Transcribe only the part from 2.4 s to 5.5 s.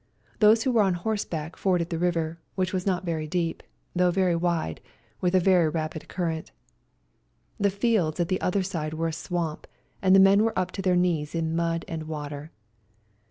which was not very deep, though very wide, with a